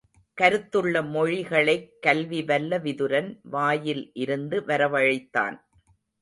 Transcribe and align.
கருத்துள்ள 0.37 1.03
மொழி 1.09 1.43
களைக் 1.43 2.01
கல்வி 2.01 2.43
வல்ல 2.43 2.79
விதுரன் 2.79 3.39
வாயில் 3.43 4.11
இருந்து 4.13 4.61
வரவழைத்தான். 4.61 5.57